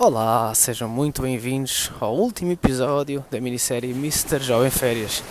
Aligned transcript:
Olá, 0.00 0.54
sejam 0.54 0.88
muito 0.88 1.22
bem-vindos 1.22 1.90
ao 1.98 2.14
último 2.14 2.52
episódio 2.52 3.24
da 3.32 3.40
minissérie 3.40 3.90
Mr. 3.90 4.38
Jovem 4.38 4.70
Férias. 4.70 5.24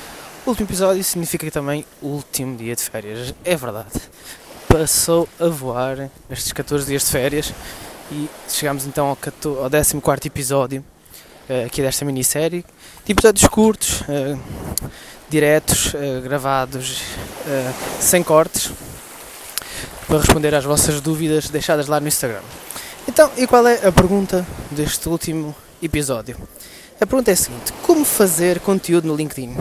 Último 0.45 0.67
episódio 0.67 1.01
significa 1.05 1.49
também 1.49 1.85
último 2.01 2.57
dia 2.57 2.75
de 2.75 2.81
férias, 2.81 3.33
é 3.45 3.55
verdade. 3.55 3.87
Passou 4.67 5.25
a 5.39 5.47
voar 5.47 6.09
estes 6.29 6.51
14 6.51 6.85
dias 6.85 7.05
de 7.05 7.11
férias 7.11 7.53
e 8.11 8.29
chegamos 8.49 8.85
então 8.85 9.07
ao, 9.07 9.15
14, 9.15 9.57
ao 9.57 9.69
14 10.01 10.27
episódio 10.27 10.83
uh, 11.49 11.65
aqui 11.65 11.81
desta 11.81 12.03
minissérie. 12.03 12.65
De 13.05 13.13
episódios 13.13 13.47
curtos, 13.47 14.01
uh, 14.01 14.37
diretos, 15.29 15.93
uh, 15.93 16.21
gravados, 16.21 17.03
sem 18.01 18.21
cortes, 18.21 18.69
para 20.05 20.17
responder 20.17 20.53
às 20.53 20.65
vossas 20.65 20.99
dúvidas 20.99 21.49
deixadas 21.49 21.87
lá 21.87 22.01
no 22.01 22.09
Instagram. 22.09 22.41
Então, 23.07 23.31
e 23.37 23.47
qual 23.47 23.65
é 23.65 23.87
a 23.87 23.91
pergunta 23.91 24.45
deste 24.69 25.07
último 25.07 25.55
episódio? 25.81 26.37
A 26.99 27.05
pergunta 27.05 27.31
é 27.31 27.33
a 27.33 27.37
seguinte: 27.37 27.71
como 27.81 28.03
fazer 28.03 28.59
conteúdo 28.59 29.07
no 29.07 29.15
LinkedIn? 29.15 29.55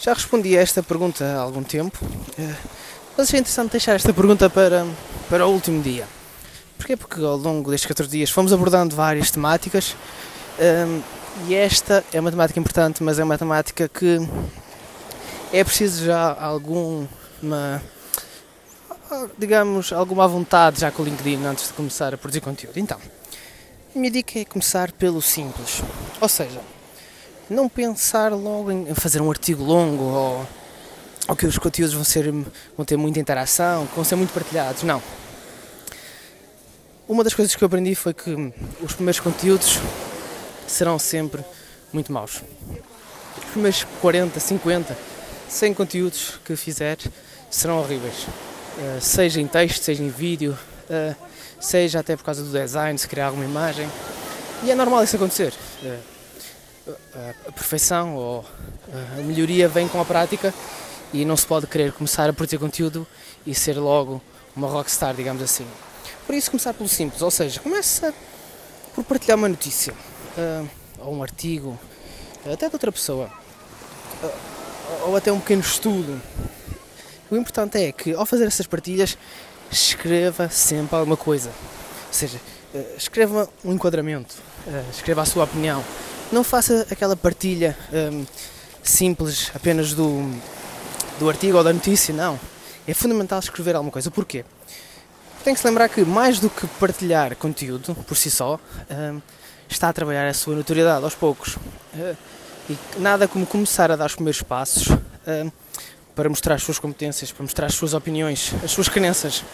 Já 0.00 0.14
respondi 0.14 0.56
a 0.56 0.62
esta 0.62 0.82
pergunta 0.82 1.24
há 1.24 1.40
algum 1.40 1.64
tempo, 1.64 1.98
eh, 2.38 2.54
mas 3.16 3.34
é 3.34 3.38
interessante 3.38 3.72
deixar 3.72 3.94
esta 3.94 4.12
pergunta 4.12 4.48
para, 4.48 4.86
para 5.28 5.46
o 5.46 5.50
último 5.50 5.82
dia. 5.82 6.06
Porquê? 6.78 6.96
Porque 6.96 7.20
ao 7.20 7.36
longo 7.36 7.70
destes 7.70 7.88
14 7.88 8.10
dias 8.10 8.30
fomos 8.30 8.52
abordando 8.52 8.94
várias 8.94 9.30
temáticas 9.30 9.96
um, 10.60 11.02
e 11.48 11.54
esta 11.54 12.04
é 12.12 12.20
uma 12.20 12.30
temática 12.30 12.60
importante, 12.60 13.02
mas 13.02 13.18
é 13.18 13.24
uma 13.24 13.36
temática 13.36 13.88
que 13.88 14.18
é 15.52 15.64
preciso 15.64 16.04
já 16.04 16.36
alguma 16.38 17.82
digamos, 19.38 19.92
alguma 19.92 20.26
vontade 20.26 20.80
já 20.80 20.90
com 20.90 21.02
o 21.02 21.04
LinkedIn 21.04 21.44
antes 21.44 21.68
de 21.68 21.72
começar 21.74 22.14
a 22.14 22.16
produzir 22.16 22.40
conteúdo. 22.40 22.78
Então, 22.78 22.98
a 23.94 23.98
minha 23.98 24.10
dica 24.10 24.38
é 24.38 24.44
começar 24.44 24.92
pelo 24.92 25.22
simples. 25.22 25.82
Ou 26.20 26.28
seja, 26.28 26.60
não 27.48 27.68
pensar 27.68 28.32
logo 28.32 28.70
em 28.70 28.94
fazer 28.94 29.22
um 29.22 29.30
artigo 29.30 29.62
longo 29.62 30.04
ou, 30.04 30.46
ou 31.28 31.36
que 31.36 31.46
os 31.46 31.58
conteúdos 31.58 31.94
vão, 31.94 32.04
ser, 32.04 32.30
vão 32.76 32.84
ter 32.84 32.96
muita 32.96 33.20
interação, 33.20 33.88
vão 33.94 34.04
ser 34.04 34.16
muito 34.16 34.32
partilhados. 34.32 34.82
Não. 34.82 35.02
Uma 37.08 37.22
das 37.22 37.34
coisas 37.34 37.54
que 37.54 37.62
eu 37.62 37.66
aprendi 37.66 37.94
foi 37.94 38.12
que 38.12 38.52
os 38.82 38.94
primeiros 38.94 39.20
conteúdos 39.20 39.78
serão 40.66 40.98
sempre 40.98 41.44
muito 41.92 42.12
maus. 42.12 42.42
Os 43.38 43.44
primeiros 43.52 43.86
40, 44.00 44.40
50, 44.40 44.98
100 45.48 45.74
conteúdos 45.74 46.40
que 46.44 46.56
fizer 46.56 46.98
serão 47.48 47.78
horríveis. 47.78 48.26
Eh, 48.78 49.00
seja 49.00 49.40
em 49.40 49.46
texto, 49.46 49.82
seja 49.82 50.02
em 50.02 50.10
vídeo, 50.10 50.56
uh, 50.90 51.16
seja 51.58 52.00
até 52.00 52.14
por 52.14 52.24
causa 52.24 52.42
do 52.42 52.50
design, 52.50 52.98
se 52.98 53.08
criar 53.08 53.28
alguma 53.28 53.44
imagem. 53.44 53.88
E 54.62 54.70
é 54.70 54.74
normal 54.74 55.02
isso 55.02 55.16
acontecer. 55.16 55.54
Uh, 55.82 56.94
a 57.48 57.52
perfeição 57.52 58.14
ou 58.14 58.44
a 59.18 59.22
melhoria 59.22 59.66
vem 59.66 59.88
com 59.88 60.00
a 60.00 60.04
prática 60.04 60.54
e 61.12 61.24
não 61.24 61.36
se 61.36 61.46
pode 61.46 61.66
querer 61.66 61.90
começar 61.92 62.28
a 62.28 62.32
produzir 62.32 62.58
conteúdo 62.58 63.06
e 63.46 63.54
ser 63.54 63.78
logo 63.78 64.22
uma 64.54 64.68
rockstar, 64.68 65.14
digamos 65.14 65.42
assim. 65.42 65.66
Por 66.26 66.34
isso, 66.34 66.50
começar 66.50 66.74
pelo 66.74 66.88
simples, 66.88 67.22
ou 67.22 67.30
seja, 67.30 67.58
começa 67.60 68.14
por 68.94 69.04
partilhar 69.04 69.36
uma 69.38 69.48
notícia 69.48 69.94
ou 70.98 71.14
um 71.14 71.22
artigo, 71.22 71.78
até 72.44 72.68
de 72.68 72.74
outra 72.74 72.92
pessoa, 72.92 73.30
ou 75.06 75.16
até 75.16 75.32
um 75.32 75.40
pequeno 75.40 75.62
estudo 75.62 76.20
o 77.30 77.36
importante 77.36 77.78
é 77.78 77.92
que 77.92 78.14
ao 78.14 78.24
fazer 78.24 78.46
essas 78.46 78.66
partilhas 78.66 79.16
escreva 79.70 80.48
sempre 80.48 80.96
alguma 80.96 81.16
coisa. 81.16 81.48
Ou 81.48 82.12
seja, 82.12 82.40
eh, 82.74 82.94
escreva 82.96 83.48
um 83.64 83.72
enquadramento, 83.72 84.34
eh, 84.66 84.84
escreva 84.92 85.22
a 85.22 85.24
sua 85.24 85.44
opinião. 85.44 85.84
Não 86.30 86.44
faça 86.44 86.86
aquela 86.90 87.16
partilha 87.16 87.76
um, 87.92 88.26
simples 88.82 89.50
apenas 89.54 89.92
do, 89.92 90.28
do 91.18 91.28
artigo 91.28 91.56
ou 91.58 91.64
da 91.64 91.72
notícia, 91.72 92.14
não. 92.14 92.38
É 92.86 92.94
fundamental 92.94 93.38
escrever 93.38 93.74
alguma 93.76 93.92
coisa. 93.92 94.10
Porquê? 94.10 94.44
Tem 95.44 95.54
que 95.54 95.60
se 95.60 95.66
lembrar 95.66 95.88
que 95.88 96.04
mais 96.04 96.40
do 96.40 96.50
que 96.50 96.66
partilhar 96.66 97.36
conteúdo 97.36 97.94
por 97.94 98.16
si 98.16 98.30
só, 98.30 98.58
um, 98.90 99.20
está 99.68 99.88
a 99.88 99.92
trabalhar 99.92 100.26
a 100.26 100.34
sua 100.34 100.54
notoriedade 100.54 101.04
aos 101.04 101.14
poucos. 101.14 101.56
Uh, 101.94 102.16
e 102.68 102.76
nada 102.98 103.28
como 103.28 103.46
começar 103.46 103.90
a 103.92 103.96
dar 103.96 104.06
os 104.06 104.14
primeiros 104.14 104.42
passos. 104.42 104.88
Uh, 104.88 105.52
para 106.16 106.30
mostrar 106.30 106.54
as 106.54 106.62
suas 106.62 106.78
competências, 106.78 107.30
para 107.30 107.42
mostrar 107.42 107.66
as 107.66 107.74
suas 107.74 107.92
opiniões, 107.92 108.52
as 108.64 108.70
suas 108.72 108.88
crenças. 108.88 109.44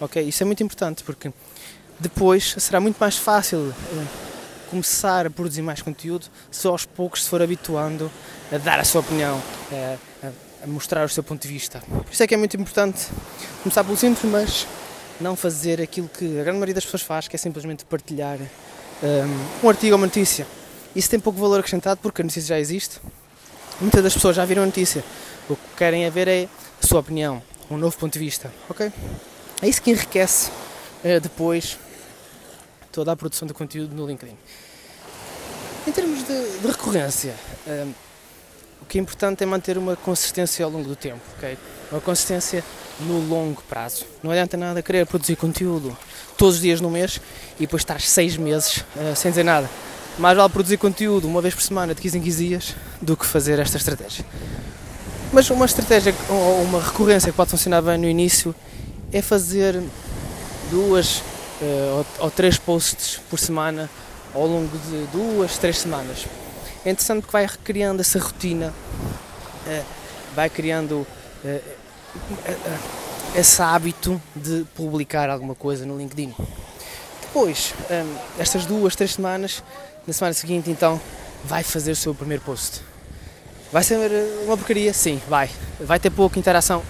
Ok? 0.00 0.22
Isso 0.22 0.42
é 0.42 0.46
muito 0.46 0.62
importante 0.62 1.02
porque 1.02 1.32
depois 1.98 2.54
será 2.58 2.80
muito 2.80 2.96
mais 2.96 3.16
fácil 3.16 3.58
uh, 3.58 4.06
começar 4.70 5.26
a 5.26 5.30
produzir 5.30 5.62
mais 5.62 5.82
conteúdo 5.82 6.26
se 6.50 6.66
aos 6.66 6.86
poucos 6.86 7.24
se 7.24 7.28
for 7.28 7.42
habituando 7.42 8.10
a 8.52 8.58
dar 8.58 8.78
a 8.78 8.84
sua 8.84 9.00
opinião, 9.00 9.36
uh, 9.36 9.98
a, 10.62 10.66
mostrar 10.66 11.04
o 11.04 11.08
seu 11.08 11.24
ponto 11.24 11.42
de 11.42 11.48
vista. 11.48 11.82
Por 11.88 12.12
isso 12.12 12.22
é 12.22 12.26
que 12.26 12.34
é 12.34 12.36
muito 12.36 12.56
importante 12.56 13.08
começar 13.62 13.82
pelo 13.82 13.96
simples, 13.96 14.30
mas 14.30 14.66
não 15.20 15.34
fazer 15.34 15.80
aquilo 15.80 16.08
que 16.08 16.24
a 16.24 16.44
grande 16.44 16.58
maioria 16.58 16.74
das 16.74 16.84
pessoas 16.84 17.02
faz, 17.02 17.26
que 17.26 17.34
é 17.34 17.38
simplesmente 17.38 17.84
partilhar 17.84 18.38
um, 18.38 18.46
eh, 19.02 19.24
um 19.62 19.68
artigo 19.68 19.92
ou 19.92 19.98
uma 19.98 20.06
notícia. 20.06 20.46
Isso 20.94 21.08
tem 21.08 21.20
pouco 21.20 21.38
valor 21.38 21.60
acrescentado 21.60 22.00
porque 22.02 22.20
a 22.20 22.24
notícia 22.24 22.48
já 22.48 22.60
existe. 22.60 23.00
Muitas 23.80 24.02
das 24.02 24.14
pessoas 24.14 24.36
já 24.36 24.44
viram 24.44 24.62
a 24.62 24.66
notícia, 24.66 25.04
o 25.48 25.56
que 25.56 25.76
querem 25.76 26.04
é 26.04 26.10
ver 26.10 26.28
é 26.28 26.48
a 26.82 26.86
sua 26.86 27.00
opinião, 27.00 27.42
um 27.70 27.76
novo 27.76 27.96
ponto 27.96 28.12
de 28.12 28.18
vista, 28.18 28.52
ok? 28.68 28.92
É 29.62 29.68
isso 29.68 29.80
que 29.80 29.90
enriquece 29.90 30.50
uh, 31.04 31.20
depois 31.20 31.78
toda 32.92 33.12
a 33.12 33.16
produção 33.16 33.46
de 33.46 33.54
conteúdo 33.54 33.94
no 33.94 34.06
LinkedIn. 34.06 34.36
Em 35.86 35.92
termos 35.92 36.24
de, 36.24 36.58
de 36.58 36.66
recorrência, 36.66 37.34
uh, 37.66 37.94
o 38.82 38.86
que 38.86 38.98
é 38.98 39.00
importante 39.00 39.42
é 39.42 39.46
manter 39.46 39.78
uma 39.78 39.96
consistência 39.96 40.64
ao 40.64 40.70
longo 40.70 40.88
do 40.88 40.96
tempo, 40.96 41.20
ok? 41.36 41.56
Uma 41.90 42.00
consistência 42.00 42.64
no 43.00 43.20
longo 43.20 43.62
prazo. 43.62 44.04
Não 44.22 44.30
adianta 44.30 44.56
nada 44.56 44.82
querer 44.82 45.06
produzir 45.06 45.36
conteúdo 45.36 45.96
todos 46.36 46.56
os 46.56 46.60
dias 46.60 46.80
no 46.80 46.90
mês 46.90 47.20
e 47.56 47.60
depois 47.60 47.82
estar 47.82 48.00
seis 48.00 48.36
meses 48.36 48.78
uh, 48.78 49.14
sem 49.14 49.30
dizer 49.30 49.44
nada. 49.44 49.70
Mais 50.18 50.36
vale 50.36 50.50
produzir 50.50 50.78
conteúdo 50.78 51.28
uma 51.28 51.42
vez 51.42 51.54
por 51.54 51.62
semana, 51.62 51.94
de 51.94 52.00
15 52.00 52.18
em 52.18 52.22
15 52.22 52.46
dias, 52.46 52.74
do 53.02 53.16
que 53.16 53.26
fazer 53.26 53.58
esta 53.58 53.76
estratégia. 53.76 54.24
Mas 55.32 55.50
uma 55.50 55.66
estratégia 55.66 56.14
ou 56.28 56.62
uma 56.62 56.80
recorrência 56.80 57.30
que 57.30 57.36
pode 57.36 57.50
funcionar 57.50 57.82
bem 57.82 57.98
no 57.98 58.08
início 58.08 58.54
é 59.12 59.20
fazer 59.20 59.82
duas 60.70 61.18
uh, 61.60 61.98
ou, 61.98 62.06
ou, 62.20 62.30
três 62.30 62.58
posts 62.58 63.20
por 63.28 63.38
semana 63.38 63.90
ao 64.32 64.46
longo 64.46 64.76
de 64.78 65.06
duas, 65.12 65.58
três 65.58 65.78
semanas. 65.78 66.26
É 66.84 66.90
interessante 66.90 67.22
porque 67.22 67.32
vai 67.32 67.44
recriando 67.44 68.00
essa 68.00 68.18
rotina, 68.18 68.72
uh, 69.66 69.84
vai 70.34 70.48
criando 70.48 71.06
uh, 71.44 71.60
esse 73.34 73.60
hábito 73.60 74.20
de 74.34 74.64
publicar 74.74 75.28
alguma 75.28 75.54
coisa 75.54 75.84
no 75.84 75.98
LinkedIn. 75.98 76.34
Depois, 77.20 77.74
um, 77.90 78.16
estas 78.38 78.64
duas, 78.64 78.94
três 78.94 79.14
semanas, 79.14 79.62
na 80.06 80.12
semana 80.12 80.32
seguinte, 80.34 80.70
então, 80.70 81.00
vai 81.44 81.62
fazer 81.62 81.90
o 81.90 81.96
seu 81.96 82.14
primeiro 82.14 82.42
post 82.44 82.80
Vai 83.76 83.84
ser 83.84 83.98
uma 84.46 84.56
porcaria? 84.56 84.90
Sim, 84.94 85.20
vai. 85.28 85.50
Vai 85.78 86.00
ter 86.00 86.08
pouca 86.08 86.38
interação? 86.38 86.82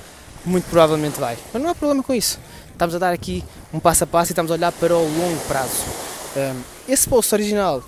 Muito 0.44 0.70
provavelmente 0.70 1.19
vai. 1.19 1.36
Mas 1.52 1.60
não 1.60 1.69
há 1.69 1.74
problema 1.74 2.00
com 2.00 2.14
isso. 2.14 2.38
Estamos 2.70 2.94
a 2.94 2.98
dar 3.00 3.12
aqui 3.12 3.42
um 3.74 3.80
passo 3.80 4.04
a 4.04 4.06
passo 4.06 4.30
e 4.30 4.32
estamos 4.34 4.52
a 4.52 4.54
olhar 4.54 4.70
para 4.70 4.94
o 4.94 5.02
longo 5.02 5.41
prazo. 5.48 5.82
esse 6.88 7.08
post 7.08 7.34
original 7.34 7.82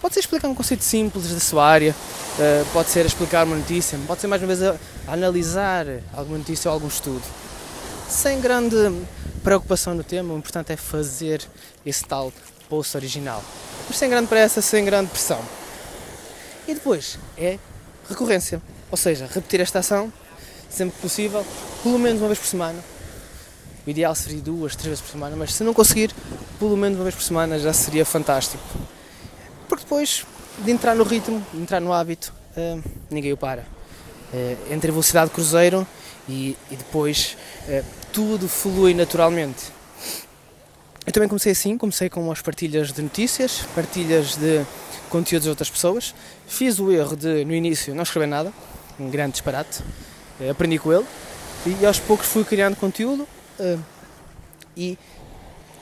pode 0.00 0.14
ser 0.14 0.18
explicar 0.18 0.48
um 0.48 0.56
conceito 0.56 0.82
simples 0.82 1.32
da 1.32 1.38
sua 1.38 1.64
área, 1.64 1.94
ah, 2.36 2.64
pode 2.72 2.90
ser 2.90 3.06
explicar 3.06 3.46
uma 3.46 3.54
notícia, 3.54 3.96
pode 4.08 4.20
ser 4.20 4.26
mais 4.26 4.42
uma 4.42 4.52
vez 4.52 4.60
a 4.60 4.76
analisar 5.06 5.86
alguma 6.12 6.38
notícia 6.38 6.68
ou 6.68 6.74
algum 6.74 6.88
estudo. 6.88 7.22
Sem 8.08 8.40
grande 8.40 8.74
preocupação 9.44 9.94
no 9.94 10.02
tema, 10.02 10.34
o 10.34 10.38
importante 10.38 10.72
é 10.72 10.76
fazer 10.76 11.42
esse 11.86 12.04
tal 12.04 12.32
post 12.68 12.96
original. 12.96 13.40
Mas 13.86 13.96
sem 13.96 14.10
grande 14.10 14.26
pressa, 14.26 14.60
sem 14.60 14.84
grande 14.84 15.10
pressão. 15.10 15.40
E 16.66 16.74
depois 16.74 17.20
é 17.38 17.56
recorrência, 18.08 18.60
ou 18.90 18.96
seja, 18.96 19.28
repetir 19.32 19.60
esta 19.60 19.78
ação 19.78 20.12
sempre 20.72 20.96
que 20.96 21.02
possível, 21.02 21.44
pelo 21.82 21.98
menos 21.98 22.20
uma 22.20 22.28
vez 22.28 22.38
por 22.38 22.46
semana. 22.46 22.82
O 23.86 23.90
ideal 23.90 24.14
seria 24.14 24.40
duas, 24.40 24.74
três 24.74 24.88
vezes 24.88 25.00
por 25.02 25.10
semana, 25.10 25.36
mas 25.36 25.52
se 25.54 25.62
não 25.64 25.74
conseguir, 25.74 26.14
pelo 26.58 26.76
menos 26.76 26.98
uma 26.98 27.04
vez 27.04 27.14
por 27.14 27.22
semana 27.22 27.58
já 27.58 27.72
seria 27.72 28.04
fantástico. 28.04 28.62
Porque 29.68 29.84
depois 29.84 30.24
de 30.58 30.70
entrar 30.70 30.94
no 30.94 31.04
ritmo, 31.04 31.44
de 31.52 31.60
entrar 31.60 31.80
no 31.80 31.92
hábito, 31.92 32.32
uh, 32.56 32.82
ninguém 33.10 33.32
o 33.32 33.36
para. 33.36 33.62
Uh, 34.32 34.72
entre 34.72 34.90
a 34.90 34.92
velocidade 34.92 35.28
de 35.28 35.34
cruzeiro 35.34 35.86
e, 36.28 36.56
e 36.70 36.76
depois 36.76 37.36
uh, 37.68 37.84
tudo 38.12 38.48
flui 38.48 38.94
naturalmente. 38.94 39.64
Eu 41.04 41.12
também 41.12 41.28
comecei 41.28 41.52
assim, 41.52 41.76
comecei 41.76 42.08
com 42.08 42.30
as 42.30 42.40
partilhas 42.40 42.92
de 42.92 43.02
notícias, 43.02 43.62
partilhas 43.74 44.36
de 44.36 44.64
conteúdos 45.10 45.44
de 45.44 45.50
outras 45.50 45.68
pessoas. 45.68 46.14
Fiz 46.46 46.78
o 46.78 46.92
erro 46.92 47.16
de, 47.16 47.44
no 47.44 47.52
início, 47.52 47.94
não 47.94 48.04
escrever 48.04 48.26
nada, 48.26 48.52
um 49.00 49.10
grande 49.10 49.32
disparate. 49.32 49.82
Eh, 50.40 50.50
aprendi 50.50 50.78
com 50.78 50.92
ele 50.92 51.04
e 51.66 51.86
aos 51.86 51.98
poucos 51.98 52.26
fui 52.26 52.44
criando 52.44 52.76
conteúdo 52.76 53.26
uh, 53.60 53.78
e 54.76 54.98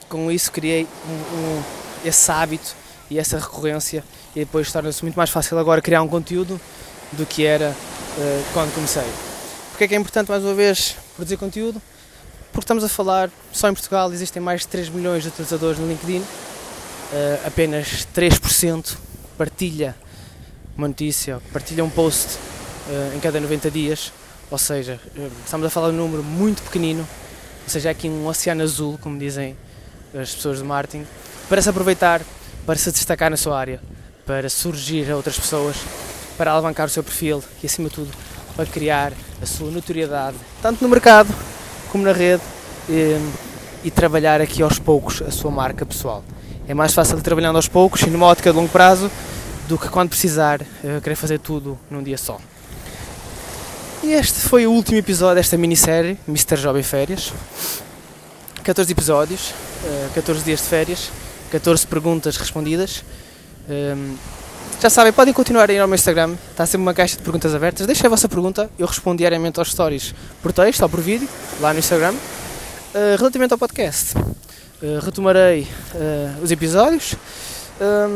com 0.08 0.30
isso 0.30 0.52
criei 0.52 0.86
um, 1.06 1.12
um, 1.12 1.62
esse 2.04 2.30
hábito 2.30 2.74
e 3.08 3.18
essa 3.18 3.38
recorrência 3.38 4.04
e 4.34 4.40
depois 4.40 4.70
torna-se 4.70 5.02
muito 5.02 5.16
mais 5.16 5.30
fácil 5.30 5.58
agora 5.58 5.80
criar 5.80 6.02
um 6.02 6.08
conteúdo 6.08 6.60
do 7.12 7.24
que 7.24 7.46
era 7.46 7.70
uh, 7.70 8.44
quando 8.52 8.74
comecei. 8.74 9.10
Porque 9.70 9.84
é 9.84 9.88
que 9.88 9.94
é 9.94 9.98
importante 9.98 10.28
mais 10.28 10.42
uma 10.44 10.54
vez 10.54 10.96
produzir 11.16 11.36
conteúdo? 11.36 11.80
Porque 12.60 12.66
estamos 12.66 12.84
a 12.84 12.90
falar, 12.90 13.30
só 13.50 13.70
em 13.70 13.72
Portugal 13.72 14.12
existem 14.12 14.42
mais 14.42 14.60
de 14.60 14.68
3 14.68 14.90
milhões 14.90 15.22
de 15.22 15.30
utilizadores 15.30 15.78
no 15.78 15.88
LinkedIn, 15.88 16.18
uh, 16.18 17.46
apenas 17.46 18.06
3% 18.14 18.98
partilha 19.38 19.96
uma 20.76 20.86
notícia, 20.86 21.40
partilha 21.54 21.82
um 21.82 21.88
post 21.88 22.36
uh, 22.36 23.16
em 23.16 23.18
cada 23.18 23.40
90 23.40 23.70
dias, 23.70 24.12
ou 24.50 24.58
seja, 24.58 25.00
estamos 25.42 25.66
a 25.66 25.70
falar 25.70 25.88
de 25.88 25.94
um 25.94 26.00
número 26.00 26.22
muito 26.22 26.60
pequenino, 26.62 27.00
ou 27.64 27.68
seja, 27.70 27.88
é 27.88 27.92
aqui 27.92 28.10
um 28.10 28.26
oceano 28.26 28.62
azul, 28.62 28.98
como 29.00 29.18
dizem 29.18 29.56
as 30.12 30.34
pessoas 30.34 30.58
de 30.58 30.64
marketing, 30.64 31.06
para 31.48 31.62
se 31.62 31.70
aproveitar, 31.70 32.20
para 32.66 32.76
se 32.76 32.92
destacar 32.92 33.30
na 33.30 33.38
sua 33.38 33.58
área, 33.58 33.80
para 34.26 34.50
surgir 34.50 35.10
a 35.10 35.16
outras 35.16 35.38
pessoas, 35.38 35.76
para 36.36 36.50
alavancar 36.50 36.84
o 36.84 36.90
seu 36.90 37.02
perfil 37.02 37.42
e, 37.62 37.66
acima 37.66 37.88
de 37.88 37.94
tudo, 37.94 38.10
para 38.54 38.66
criar 38.66 39.14
a 39.40 39.46
sua 39.46 39.70
notoriedade, 39.70 40.36
tanto 40.60 40.84
no 40.84 40.90
mercado 40.90 41.34
como 41.90 42.04
na 42.04 42.12
rede, 42.12 42.42
e, 42.88 43.18
e 43.84 43.90
trabalhar 43.90 44.40
aqui 44.40 44.62
aos 44.62 44.78
poucos 44.78 45.22
a 45.22 45.30
sua 45.30 45.50
marca 45.50 45.84
pessoal. 45.84 46.24
É 46.66 46.74
mais 46.74 46.94
fácil 46.94 47.20
trabalhando 47.20 47.56
aos 47.56 47.68
poucos 47.68 48.02
e 48.02 48.10
numa 48.10 48.26
ótica 48.26 48.50
de 48.50 48.56
longo 48.56 48.68
prazo 48.68 49.10
do 49.68 49.78
que 49.78 49.88
quando 49.88 50.10
precisar 50.10 50.60
uh, 50.60 51.00
querer 51.00 51.16
fazer 51.16 51.38
tudo 51.38 51.78
num 51.90 52.02
dia 52.02 52.18
só. 52.18 52.40
E 54.02 54.12
este 54.12 54.40
foi 54.40 54.66
o 54.66 54.72
último 54.72 54.98
episódio 54.98 55.36
desta 55.36 55.56
minissérie, 55.56 56.18
Mr. 56.26 56.56
Jovem 56.56 56.82
Férias. 56.82 57.32
14 58.62 58.92
episódios, 58.92 59.50
uh, 59.84 60.14
14 60.14 60.44
dias 60.44 60.60
de 60.60 60.66
férias, 60.66 61.10
14 61.50 61.86
perguntas 61.86 62.36
respondidas. 62.36 63.04
Ehm, 64.80 64.82
já 64.82 64.90
sabem, 64.90 65.12
podem 65.12 65.34
continuar 65.34 65.68
a 65.68 65.72
ir 65.72 65.78
ao 65.78 65.86
meu 65.86 65.94
Instagram, 65.94 66.36
está 66.50 66.64
sempre 66.64 66.82
uma 66.82 66.94
caixa 66.94 67.16
de 67.16 67.22
perguntas 67.22 67.54
abertas. 67.54 67.86
Deixem 67.86 68.06
a 68.06 68.08
vossa 68.08 68.28
pergunta, 68.28 68.70
eu 68.78 68.86
respondo 68.86 69.18
diariamente 69.18 69.58
aos 69.58 69.70
stories 69.70 70.14
por 70.42 70.52
texto 70.52 70.82
ou 70.82 70.88
por 70.88 71.00
vídeo, 71.00 71.28
lá 71.60 71.72
no 71.72 71.78
Instagram. 71.78 72.12
Uh, 72.12 73.16
relativamente 73.18 73.52
ao 73.52 73.58
podcast, 73.58 74.16
uh, 74.16 74.98
retomarei 75.02 75.68
uh, 75.94 76.42
os 76.42 76.50
episódios. 76.50 77.14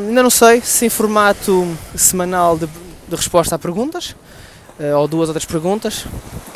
ainda 0.08 0.22
não 0.22 0.31
sei 0.31 0.61
se 0.62 0.87
em 0.87 0.88
formato 0.88 1.66
semanal 1.94 2.58
de, 2.58 2.67
de 2.67 3.14
resposta 3.14 3.55
a 3.55 3.58
perguntas 3.58 4.17
ou 4.99 5.06
duas 5.06 5.28
outras 5.28 5.44
perguntas. 5.44 6.05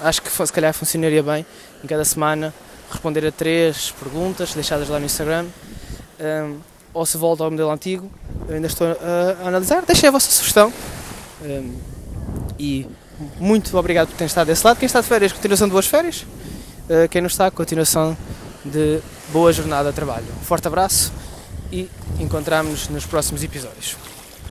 Acho 0.02 0.20
que 0.20 0.31
se 0.31 0.52
calhar 0.52 0.75
funcionaria 0.75 1.22
bem 1.22 1.46
em 1.82 1.87
cada 1.87 2.04
semana 2.04 2.52
responder 2.90 3.26
a 3.26 3.31
três 3.31 3.93
perguntas 3.93 4.54
deixadas 4.54 4.88
lá 4.88 4.99
no 4.99 5.06
Instagram 5.06 5.46
um, 6.19 6.58
ou 6.93 7.06
se 7.06 7.16
volta 7.16 7.44
ao 7.44 7.50
modelo 7.50 7.70
antigo, 7.70 8.11
eu 8.48 8.54
ainda 8.54 8.66
estou 8.66 8.86
a, 8.86 9.44
a 9.44 9.48
analisar. 9.48 9.84
Deixem 9.86 10.08
a 10.08 10.12
vossa 10.12 10.30
sugestão 10.30 10.72
um, 11.42 11.74
e 12.58 12.86
muito 13.38 13.76
obrigado 13.76 14.08
por 14.08 14.14
terem 14.14 14.26
estado 14.26 14.46
desse 14.46 14.66
lado. 14.66 14.78
Quem 14.78 14.86
está 14.86 15.00
de 15.00 15.06
férias, 15.06 15.32
continuação 15.32 15.68
de 15.68 15.72
boas 15.72 15.86
férias. 15.86 16.22
Uh, 16.88 17.08
quem 17.10 17.20
não 17.20 17.28
está, 17.28 17.50
continuação 17.50 18.16
de 18.64 19.00
boa 19.32 19.52
jornada 19.52 19.90
de 19.90 19.94
trabalho. 19.94 20.26
Um 20.40 20.44
forte 20.44 20.66
abraço 20.66 21.12
e 21.70 21.88
encontramos-nos 22.18 22.88
nos 22.88 23.06
próximos 23.06 23.42
episódios. 23.42 23.96